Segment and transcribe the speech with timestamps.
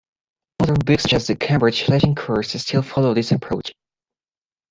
[0.59, 3.71] Modern books such as the "Cambridge Latin Course" still follow this approach.